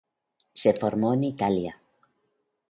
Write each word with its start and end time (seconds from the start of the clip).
Se 0.55 0.73
formó 0.73 1.13
en 1.13 1.23
Italia. 1.25 1.79